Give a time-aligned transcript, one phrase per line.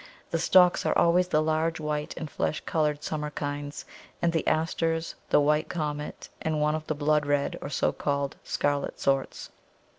[0.31, 3.85] The Stocks are always the large white and flesh coloured summer kinds,
[4.19, 8.35] and the Asters, the White Comet, and one of the blood red or so called
[8.43, 9.51] scarlet sorts.